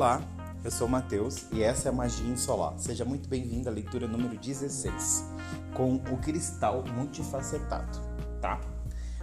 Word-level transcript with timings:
Olá, 0.00 0.26
eu 0.64 0.70
sou 0.70 0.86
o 0.86 0.90
Matheus 0.90 1.44
e 1.52 1.62
essa 1.62 1.86
é 1.86 1.90
a 1.90 1.92
Magia 1.92 2.34
Solar. 2.34 2.72
Seja 2.78 3.04
muito 3.04 3.28
bem-vindo 3.28 3.68
à 3.68 3.72
leitura 3.72 4.08
número 4.08 4.34
16, 4.34 5.26
com 5.74 5.96
o 5.96 6.16
cristal 6.16 6.82
multifacetado, 6.86 8.00
tá? 8.40 8.58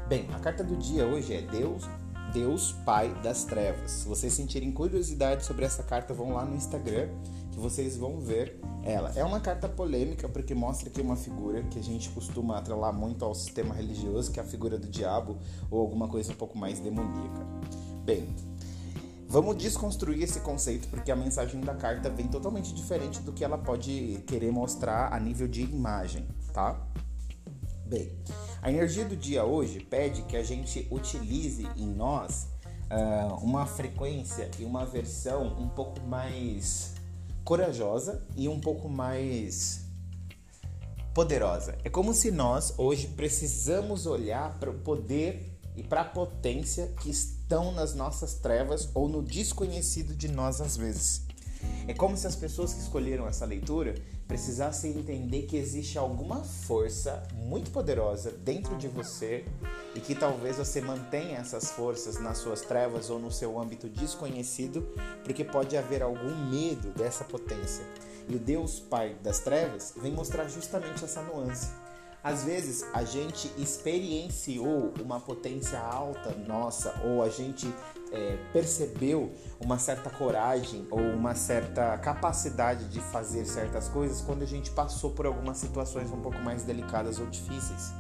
Bem, 0.08 0.30
a 0.36 0.40
carta 0.40 0.64
do 0.64 0.76
dia 0.76 1.04
hoje 1.08 1.34
é 1.34 1.42
Deus, 1.42 1.82
Deus 2.32 2.74
Pai 2.86 3.12
das 3.24 3.44
Trevas. 3.44 3.90
Se 3.90 4.08
vocês 4.08 4.32
sentirem 4.34 4.72
curiosidade 4.72 5.44
sobre 5.48 5.66
essa 5.66 5.82
carta, 5.82 6.14
vão 6.14 6.34
lá 6.34 6.46
no 6.46 6.56
Instagram 6.56 7.10
que 7.52 7.58
vocês 7.58 7.98
vão 7.98 8.20
ver 8.20 8.62
ela. 8.84 9.12
É 9.16 9.24
uma 9.24 9.40
carta 9.40 9.68
polêmica 9.68 10.30
porque 10.30 10.54
mostra 10.54 10.92
que 10.92 11.02
uma 11.02 11.16
figura 11.16 11.64
que 11.64 11.80
a 11.80 11.84
gente 11.84 12.08
costuma 12.10 12.56
atrelar 12.56 12.94
muito 12.94 13.26
ao 13.26 13.34
sistema 13.34 13.74
religioso, 13.74 14.32
que 14.32 14.40
é 14.40 14.44
a 14.44 14.46
figura 14.46 14.78
do 14.78 14.88
diabo 14.88 15.40
ou 15.72 15.82
alguma 15.82 16.08
coisa 16.08 16.32
um 16.32 16.36
pouco 16.36 16.56
mais 16.56 16.80
demoníaca. 16.80 17.48
Bem, 18.06 18.28
Vamos 19.30 19.58
desconstruir 19.58 20.24
esse 20.24 20.40
conceito 20.40 20.88
porque 20.88 21.12
a 21.12 21.16
mensagem 21.16 21.60
da 21.60 21.76
carta 21.76 22.10
vem 22.10 22.28
totalmente 22.28 22.74
diferente 22.74 23.22
do 23.22 23.34
que 23.34 23.44
ela 23.44 23.58
pode 23.58 24.24
querer 24.26 24.52
mostrar 24.52 25.12
a 25.12 25.20
nível 25.20 25.50
de 25.50 25.64
imagem, 25.64 26.26
tá? 26.54 26.82
Bem, 27.86 28.18
a 28.62 28.72
energia 28.72 29.04
do 29.04 29.18
dia 29.18 29.44
hoje 29.44 29.82
pede 29.82 30.22
que 30.24 30.38
a 30.38 30.44
gente 30.44 30.88
utilize 30.90 31.68
em 31.76 31.88
nós 31.88 32.48
uh, 32.90 33.36
uma 33.44 33.66
frequência 33.66 34.50
e 34.58 34.64
uma 34.64 34.86
versão 34.86 35.46
um 35.60 35.68
pouco 35.68 36.00
mais 36.02 36.94
corajosa 37.44 38.26
e 38.36 38.48
um 38.48 38.62
pouco 38.62 38.88
mais 38.88 39.86
poderosa. 41.14 41.78
É 41.84 41.90
como 41.90 42.14
se 42.14 42.32
nós 42.32 42.74
hoje 42.78 43.08
precisamos 43.08 44.06
olhar 44.06 44.58
para 44.58 44.70
o 44.70 44.80
poder 44.80 45.60
e 45.76 45.84
para 45.84 46.02
a 46.02 46.06
potência 46.06 46.94
que 47.02 47.10
estão 47.48 47.72
nas 47.72 47.96
nossas 47.96 48.34
trevas 48.34 48.90
ou 48.94 49.08
no 49.08 49.24
desconhecido 49.24 50.14
de 50.14 50.28
nós 50.28 50.60
às 50.60 50.76
vezes. 50.76 51.22
É 51.88 51.94
como 51.94 52.18
se 52.18 52.28
as 52.28 52.36
pessoas 52.36 52.74
que 52.74 52.82
escolheram 52.82 53.26
essa 53.26 53.46
leitura 53.46 53.96
precisassem 54.28 54.92
entender 54.92 55.44
que 55.44 55.56
existe 55.56 55.98
alguma 55.98 56.44
força 56.44 57.24
muito 57.34 57.72
poderosa 57.72 58.32
dentro 58.32 58.76
de 58.76 58.90
você 58.90 59.46
e 59.96 60.02
que 60.02 60.14
talvez 60.14 60.58
você 60.58 60.82
mantenha 60.82 61.38
essas 61.38 61.72
forças 61.72 62.20
nas 62.20 62.40
suas 62.40 62.62
trevas 62.62 63.10
ou 63.10 63.18
no 63.18 63.32
seu 63.32 63.58
âmbito 63.58 63.88
desconhecido, 63.88 64.82
porque 65.24 65.46
pode 65.46 65.78
haver 65.78 66.04
algum 66.04 66.36
medo 66.50 66.90
dessa 66.90 67.24
potência. 67.24 67.86
E 68.28 68.36
o 68.36 68.40
Deus 68.40 68.78
Pai 68.78 69.16
das 69.24 69.40
Trevas 69.40 69.94
vem 70.02 70.12
mostrar 70.12 70.50
justamente 70.50 71.06
essa 71.06 71.22
nuance 71.22 71.70
às 72.28 72.44
vezes 72.44 72.86
a 72.94 73.06
gente 73.06 73.50
experienciou 73.58 74.94
uma 75.02 75.18
potência 75.18 75.80
alta 75.80 76.36
nossa, 76.46 76.94
ou 77.06 77.24
a 77.24 77.30
gente 77.30 77.74
é, 78.12 78.38
percebeu 78.52 79.32
uma 79.62 79.80
certa 79.80 80.10
coragem 80.10 80.86
ou 80.92 81.00
uma 81.00 81.36
certa 81.36 81.98
capacidade 82.00 82.90
de 82.90 83.00
fazer 83.00 83.46
certas 83.46 83.88
coisas 83.88 84.20
quando 84.20 84.42
a 84.42 84.46
gente 84.46 84.72
passou 84.72 85.12
por 85.12 85.26
algumas 85.26 85.56
situações 85.56 86.12
um 86.12 86.20
pouco 86.20 86.38
mais 86.40 86.64
delicadas 86.64 87.18
ou 87.18 87.28
difíceis. 87.28 87.94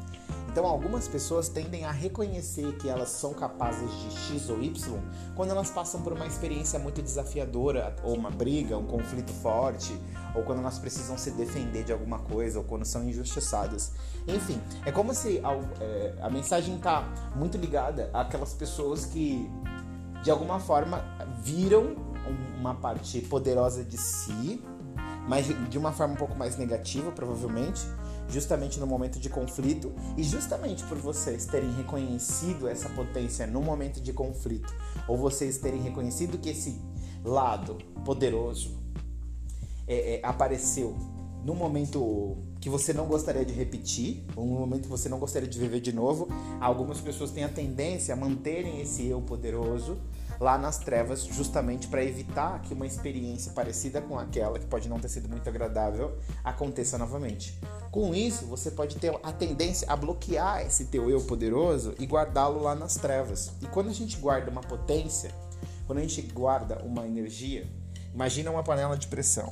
Então, 0.57 0.65
algumas 0.65 1.07
pessoas 1.07 1.49
tendem 1.49 1.85
a 1.85 1.91
reconhecer 1.91 2.75
que 2.77 2.89
elas 2.89 3.09
são 3.09 3.31
capazes 3.31 3.91
de 4.01 4.09
X 4.09 4.49
ou 4.49 4.59
Y 4.59 4.99
quando 5.35 5.51
elas 5.51 5.69
passam 5.69 6.01
por 6.01 6.13
uma 6.13 6.25
experiência 6.25 6.79
muito 6.79 6.99
desafiadora, 6.99 7.95
ou 8.01 8.15
uma 8.15 8.31
briga, 8.31 8.75
um 8.75 8.87
conflito 8.87 9.31
forte, 9.33 9.95
ou 10.33 10.41
quando 10.41 10.57
elas 10.57 10.79
precisam 10.79 11.15
se 11.15 11.29
defender 11.29 11.83
de 11.83 11.93
alguma 11.93 12.17
coisa, 12.17 12.57
ou 12.57 12.65
quando 12.65 12.85
são 12.85 13.07
injustiçadas. 13.07 13.91
Enfim, 14.27 14.59
é 14.83 14.91
como 14.91 15.13
se 15.13 15.39
a, 15.43 15.53
é, 15.79 16.15
a 16.23 16.29
mensagem 16.31 16.77
está 16.77 17.07
muito 17.35 17.55
ligada 17.55 18.09
àquelas 18.11 18.55
pessoas 18.55 19.05
que, 19.05 19.47
de 20.23 20.31
alguma 20.31 20.59
forma, 20.59 21.05
viram 21.43 21.95
uma 22.59 22.73
parte 22.73 23.21
poderosa 23.21 23.83
de 23.83 23.97
si, 23.99 24.59
mas 25.29 25.45
de 25.69 25.77
uma 25.77 25.91
forma 25.91 26.15
um 26.15 26.17
pouco 26.17 26.35
mais 26.35 26.57
negativa, 26.57 27.11
provavelmente 27.11 27.85
justamente 28.29 28.79
no 28.79 28.87
momento 28.87 29.19
de 29.19 29.29
conflito 29.29 29.93
e 30.15 30.23
justamente 30.23 30.83
por 30.83 30.97
vocês 30.97 31.45
terem 31.45 31.71
reconhecido 31.73 32.67
essa 32.67 32.89
potência 32.89 33.47
no 33.47 33.61
momento 33.61 34.01
de 34.01 34.13
conflito, 34.13 34.73
ou 35.07 35.17
vocês 35.17 35.57
terem 35.57 35.81
reconhecido 35.81 36.37
que 36.37 36.49
esse 36.49 36.81
lado 37.23 37.77
poderoso 38.03 38.77
é, 39.87 40.15
é, 40.15 40.19
apareceu 40.23 40.95
no 41.43 41.55
momento 41.55 42.37
que 42.59 42.69
você 42.69 42.91
não 42.91 43.05
gostaria 43.05 43.45
de 43.45 43.53
repetir, 43.53 44.25
no 44.35 44.45
momento 44.45 44.83
que 44.83 44.89
você 44.89 45.07
não 45.07 45.19
gostaria 45.19 45.47
de 45.47 45.57
viver 45.57 45.79
de 45.79 45.93
novo, 45.93 46.27
algumas 46.59 46.99
pessoas 46.99 47.31
têm 47.31 47.43
a 47.43 47.49
tendência 47.49 48.13
a 48.13 48.17
manterem 48.17 48.81
esse 48.81 49.05
eu 49.05 49.21
poderoso 49.21 49.97
lá 50.39 50.57
nas 50.57 50.77
trevas, 50.77 51.23
justamente 51.23 51.87
para 51.87 52.03
evitar 52.03 52.61
que 52.61 52.73
uma 52.73 52.85
experiência 52.85 53.51
parecida 53.53 54.01
com 54.01 54.17
aquela, 54.17 54.59
que 54.59 54.65
pode 54.65 54.87
não 54.87 54.99
ter 54.99 55.09
sido 55.09 55.27
muito 55.27 55.47
agradável, 55.47 56.17
aconteça 56.43 56.97
novamente. 56.97 57.59
Com 57.91 58.13
isso, 58.13 58.45
você 58.45 58.71
pode 58.71 58.97
ter 58.97 59.17
a 59.23 59.31
tendência 59.31 59.87
a 59.89 59.95
bloquear 59.95 60.65
esse 60.65 60.85
teu 60.85 61.09
eu 61.09 61.21
poderoso 61.21 61.95
e 61.99 62.05
guardá-lo 62.05 62.61
lá 62.61 62.75
nas 62.75 62.95
trevas. 62.95 63.51
E 63.61 63.67
quando 63.67 63.89
a 63.89 63.93
gente 63.93 64.17
guarda 64.17 64.51
uma 64.51 64.61
potência, 64.61 65.31
quando 65.85 65.99
a 65.99 66.01
gente 66.01 66.21
guarda 66.21 66.83
uma 66.83 67.05
energia, 67.05 67.67
imagina 68.13 68.51
uma 68.51 68.63
panela 68.63 68.97
de 68.97 69.07
pressão. 69.07 69.49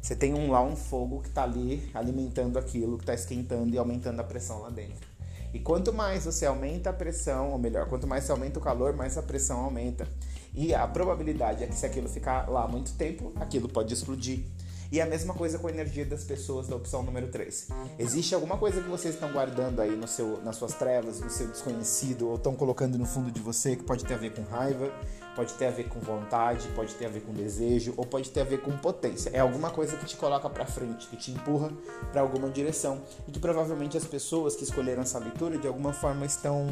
Você 0.00 0.16
tem 0.16 0.32
um, 0.34 0.50
lá 0.50 0.62
um 0.62 0.74
fogo 0.74 1.20
que 1.20 1.28
está 1.28 1.42
ali 1.42 1.90
alimentando 1.92 2.58
aquilo, 2.58 2.96
que 2.96 3.02
está 3.02 3.14
esquentando 3.14 3.74
e 3.74 3.78
aumentando 3.78 4.20
a 4.20 4.24
pressão 4.24 4.60
lá 4.60 4.70
dentro. 4.70 5.06
E 5.52 5.58
quanto 5.58 5.92
mais 5.92 6.24
você 6.24 6.46
aumenta 6.46 6.90
a 6.90 6.92
pressão, 6.92 7.50
ou 7.50 7.58
melhor, 7.58 7.88
quanto 7.88 8.06
mais 8.06 8.24
você 8.24 8.32
aumenta 8.32 8.58
o 8.58 8.62
calor, 8.62 8.94
mais 8.94 9.18
a 9.18 9.22
pressão 9.22 9.58
aumenta. 9.58 10.06
E 10.54 10.74
a 10.74 10.86
probabilidade 10.86 11.64
é 11.64 11.66
que 11.66 11.74
se 11.74 11.86
aquilo 11.86 12.08
ficar 12.08 12.48
lá 12.48 12.66
muito 12.68 12.92
tempo, 12.94 13.32
aquilo 13.36 13.68
pode 13.68 13.92
explodir. 13.92 14.44
E 14.92 15.00
a 15.00 15.06
mesma 15.06 15.32
coisa 15.34 15.56
com 15.56 15.68
a 15.68 15.70
energia 15.70 16.04
das 16.04 16.24
pessoas 16.24 16.66
da 16.66 16.74
opção 16.74 17.04
número 17.04 17.28
3. 17.28 17.68
Existe 17.96 18.34
alguma 18.34 18.58
coisa 18.58 18.80
que 18.80 18.88
vocês 18.88 19.14
estão 19.14 19.30
guardando 19.30 19.80
aí 19.80 19.94
no 19.94 20.08
seu, 20.08 20.42
nas 20.42 20.56
suas 20.56 20.74
trevas, 20.74 21.20
no 21.20 21.30
seu 21.30 21.46
desconhecido, 21.46 22.28
ou 22.28 22.34
estão 22.34 22.56
colocando 22.56 22.98
no 22.98 23.06
fundo 23.06 23.30
de 23.30 23.40
você 23.40 23.76
que 23.76 23.84
pode 23.84 24.04
ter 24.04 24.14
a 24.14 24.16
ver 24.16 24.34
com 24.34 24.42
raiva, 24.42 24.92
pode 25.36 25.54
ter 25.54 25.66
a 25.66 25.70
ver 25.70 25.88
com 25.88 26.00
vontade, 26.00 26.66
pode 26.74 26.92
ter 26.94 27.06
a 27.06 27.08
ver 27.08 27.20
com 27.20 27.32
desejo, 27.32 27.94
ou 27.96 28.04
pode 28.04 28.30
ter 28.30 28.40
a 28.40 28.44
ver 28.44 28.62
com 28.62 28.76
potência. 28.78 29.30
É 29.32 29.38
alguma 29.38 29.70
coisa 29.70 29.96
que 29.96 30.06
te 30.06 30.16
coloca 30.16 30.50
para 30.50 30.66
frente, 30.66 31.06
que 31.06 31.16
te 31.16 31.30
empurra 31.30 31.70
para 32.10 32.20
alguma 32.20 32.50
direção 32.50 33.00
e 33.28 33.30
que 33.30 33.38
provavelmente 33.38 33.96
as 33.96 34.04
pessoas 34.04 34.56
que 34.56 34.64
escolheram 34.64 35.02
essa 35.02 35.20
leitura 35.20 35.56
de 35.56 35.68
alguma 35.68 35.92
forma 35.92 36.26
estão 36.26 36.66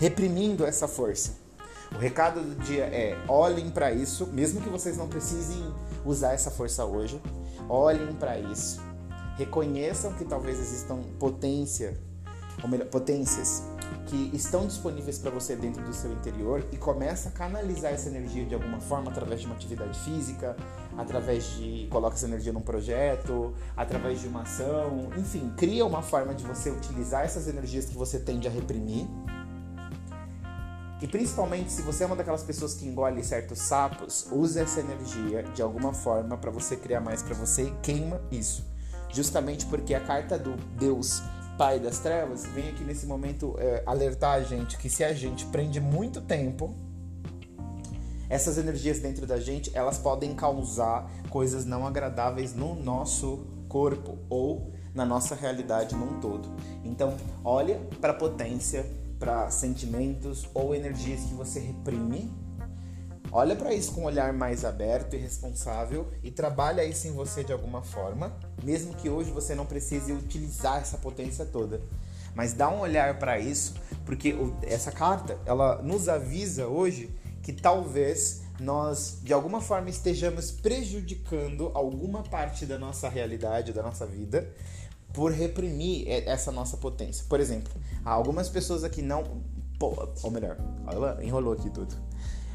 reprimindo 0.00 0.66
essa 0.66 0.88
força. 0.88 1.45
O 1.94 1.98
recado 1.98 2.40
do 2.40 2.54
dia 2.64 2.84
é: 2.84 3.16
olhem 3.28 3.70
para 3.70 3.92
isso, 3.92 4.26
mesmo 4.28 4.60
que 4.60 4.68
vocês 4.68 4.96
não 4.96 5.08
precisem 5.08 5.62
usar 6.04 6.32
essa 6.32 6.50
força 6.50 6.84
hoje. 6.84 7.20
Olhem 7.68 8.12
para 8.14 8.38
isso. 8.38 8.80
Reconheçam 9.36 10.12
que 10.14 10.24
talvez 10.24 10.58
existam 10.58 10.98
potência, 11.18 11.98
ou 12.62 12.68
melhor, 12.68 12.86
potências 12.88 13.62
que 14.06 14.30
estão 14.32 14.66
disponíveis 14.66 15.18
para 15.18 15.30
você 15.30 15.56
dentro 15.56 15.82
do 15.82 15.92
seu 15.92 16.12
interior 16.12 16.64
e 16.72 16.76
começa 16.76 17.28
a 17.28 17.32
canalizar 17.32 17.92
essa 17.92 18.08
energia 18.08 18.44
de 18.44 18.54
alguma 18.54 18.80
forma 18.80 19.10
através 19.10 19.40
de 19.40 19.46
uma 19.46 19.56
atividade 19.56 19.98
física, 20.00 20.56
através 20.96 21.44
de 21.56 21.88
coloca 21.90 22.14
essa 22.14 22.26
energia 22.26 22.52
num 22.52 22.60
projeto, 22.60 23.52
através 23.76 24.20
de 24.20 24.28
uma 24.28 24.42
ação, 24.42 25.10
enfim, 25.16 25.52
cria 25.56 25.84
uma 25.84 26.02
forma 26.02 26.34
de 26.34 26.44
você 26.44 26.70
utilizar 26.70 27.24
essas 27.24 27.48
energias 27.48 27.86
que 27.86 27.96
você 27.96 28.18
tende 28.18 28.46
a 28.46 28.50
reprimir 28.50 29.06
e 31.00 31.06
principalmente 31.06 31.70
se 31.70 31.82
você 31.82 32.04
é 32.04 32.06
uma 32.06 32.16
daquelas 32.16 32.42
pessoas 32.42 32.74
que 32.74 32.86
engole 32.86 33.22
certos 33.22 33.58
sapos, 33.58 34.26
use 34.32 34.58
essa 34.58 34.80
energia 34.80 35.42
de 35.42 35.60
alguma 35.60 35.92
forma 35.92 36.38
para 36.38 36.50
você 36.50 36.76
criar 36.76 37.00
mais 37.00 37.22
para 37.22 37.34
você 37.34 37.64
e 37.64 37.70
queima 37.82 38.20
isso. 38.30 38.64
Justamente 39.10 39.66
porque 39.66 39.94
a 39.94 40.00
carta 40.00 40.38
do 40.38 40.56
Deus 40.78 41.22
Pai 41.58 41.78
das 41.78 41.98
Trevas 41.98 42.46
vem 42.46 42.70
aqui 42.70 42.82
nesse 42.82 43.06
momento 43.06 43.54
é, 43.58 43.82
alertar 43.86 44.34
a 44.34 44.42
gente 44.42 44.76
que 44.78 44.88
se 44.88 45.04
a 45.04 45.12
gente 45.12 45.44
prende 45.46 45.80
muito 45.80 46.20
tempo, 46.20 46.74
essas 48.28 48.58
energias 48.58 48.98
dentro 48.98 49.26
da 49.26 49.38
gente, 49.38 49.70
elas 49.74 49.98
podem 49.98 50.34
causar 50.34 51.08
coisas 51.30 51.64
não 51.64 51.86
agradáveis 51.86 52.54
no 52.54 52.74
nosso 52.74 53.46
corpo 53.68 54.18
ou 54.28 54.72
na 54.94 55.04
nossa 55.04 55.34
realidade 55.34 55.94
num 55.94 56.20
todo. 56.20 56.48
Então, 56.82 57.16
olha 57.44 57.78
para 58.00 58.12
a 58.12 58.16
potência 58.16 58.84
para 59.18 59.50
sentimentos 59.50 60.48
ou 60.54 60.74
energias 60.74 61.20
que 61.24 61.34
você 61.34 61.60
reprime. 61.60 62.32
Olha 63.32 63.56
para 63.56 63.74
isso 63.74 63.92
com 63.92 64.02
um 64.02 64.04
olhar 64.04 64.32
mais 64.32 64.64
aberto 64.64 65.14
e 65.14 65.18
responsável 65.18 66.08
e 66.22 66.30
trabalha 66.30 66.84
isso 66.84 67.08
em 67.08 67.12
você 67.12 67.42
de 67.42 67.52
alguma 67.52 67.82
forma, 67.82 68.38
mesmo 68.62 68.94
que 68.94 69.10
hoje 69.10 69.30
você 69.30 69.54
não 69.54 69.66
precise 69.66 70.12
utilizar 70.12 70.78
essa 70.80 70.96
potência 70.96 71.44
toda. 71.44 71.80
Mas 72.34 72.52
dá 72.52 72.68
um 72.68 72.80
olhar 72.80 73.18
para 73.18 73.38
isso, 73.38 73.74
porque 74.04 74.34
essa 74.62 74.92
carta, 74.92 75.38
ela 75.44 75.82
nos 75.82 76.08
avisa 76.08 76.66
hoje 76.66 77.10
que 77.42 77.52
talvez 77.52 78.42
nós 78.60 79.18
de 79.22 79.32
alguma 79.32 79.60
forma 79.60 79.90
estejamos 79.90 80.50
prejudicando 80.50 81.70
alguma 81.74 82.22
parte 82.22 82.64
da 82.64 82.78
nossa 82.78 83.08
realidade, 83.08 83.72
da 83.72 83.82
nossa 83.82 84.06
vida, 84.06 84.50
por 85.16 85.32
reprimir 85.32 86.06
essa 86.06 86.52
nossa 86.52 86.76
potência. 86.76 87.24
Por 87.26 87.40
exemplo, 87.40 87.72
algumas 88.04 88.50
pessoas 88.50 88.84
aqui 88.84 89.00
não. 89.00 89.24
Ou 89.80 90.30
melhor, 90.30 90.58
ela 90.86 91.18
enrolou 91.24 91.54
aqui 91.54 91.70
tudo. 91.70 91.96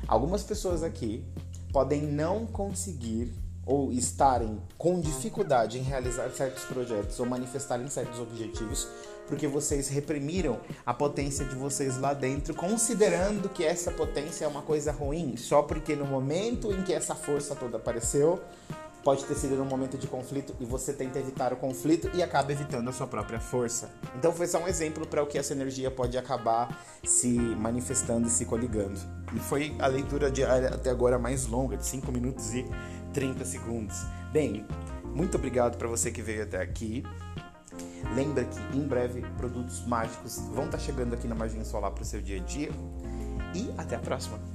Algumas 0.07 0.43
pessoas 0.43 0.83
aqui 0.83 1.25
podem 1.73 2.03
não 2.03 2.45
conseguir 2.45 3.33
ou 3.65 3.91
estarem 3.91 4.59
com 4.77 4.99
dificuldade 4.99 5.79
em 5.79 5.81
realizar 5.81 6.29
certos 6.29 6.63
projetos 6.65 7.19
ou 7.19 7.25
manifestarem 7.25 7.87
certos 7.87 8.19
objetivos 8.19 8.87
porque 9.27 9.47
vocês 9.47 9.87
reprimiram 9.87 10.59
a 10.85 10.93
potência 10.93 11.45
de 11.45 11.55
vocês 11.55 11.97
lá 11.97 12.13
dentro, 12.13 12.53
considerando 12.53 13.47
que 13.47 13.63
essa 13.63 13.89
potência 13.89 14.43
é 14.43 14.47
uma 14.47 14.61
coisa 14.61 14.91
ruim, 14.91 15.37
só 15.37 15.61
porque 15.61 15.95
no 15.95 16.05
momento 16.05 16.69
em 16.73 16.83
que 16.83 16.91
essa 16.91 17.15
força 17.15 17.55
toda 17.55 17.77
apareceu, 17.77 18.41
pode 19.03 19.25
ter 19.25 19.35
sido 19.35 19.55
num 19.55 19.65
momento 19.65 19.97
de 19.97 20.07
conflito 20.07 20.55
e 20.59 20.65
você 20.65 20.93
tenta 20.93 21.19
evitar 21.19 21.53
o 21.53 21.55
conflito 21.55 22.09
e 22.13 22.21
acaba 22.21 22.51
evitando 22.51 22.89
a 22.89 22.93
sua 22.93 23.07
própria 23.07 23.39
força. 23.39 23.91
Então 24.15 24.31
foi 24.31 24.47
só 24.47 24.59
um 24.59 24.67
exemplo 24.67 25.05
para 25.07 25.23
o 25.23 25.27
que 25.27 25.37
essa 25.37 25.53
energia 25.53 25.89
pode 25.89 26.17
acabar 26.17 26.77
se 27.03 27.29
manifestando 27.29 28.27
e 28.27 28.31
se 28.31 28.45
coligando. 28.45 28.99
E 29.35 29.39
foi 29.39 29.75
a 29.79 29.87
leitura 29.87 30.29
diária 30.29 30.69
até 30.69 30.89
agora 30.89 31.17
mais 31.17 31.47
longa, 31.47 31.77
de 31.77 31.85
5 31.85 32.11
minutos 32.11 32.53
e 32.53 32.65
30 33.13 33.45
segundos. 33.45 33.97
Bem, 34.31 34.65
muito 35.03 35.35
obrigado 35.35 35.77
para 35.77 35.87
você 35.87 36.11
que 36.11 36.21
veio 36.21 36.43
até 36.43 36.61
aqui. 36.61 37.03
Lembra 38.15 38.43
que 38.43 38.77
em 38.77 38.87
breve 38.87 39.21
produtos 39.37 39.85
mágicos 39.85 40.39
vão 40.53 40.65
estar 40.65 40.77
tá 40.77 40.79
chegando 40.79 41.13
aqui 41.13 41.27
na 41.27 41.35
Magia 41.35 41.63
Solar 41.63 41.91
para 41.91 42.03
o 42.03 42.05
seu 42.05 42.21
dia 42.21 42.37
a 42.37 42.43
dia. 42.43 42.71
E 43.53 43.73
até 43.77 43.95
a 43.95 43.99
próxima! 43.99 44.50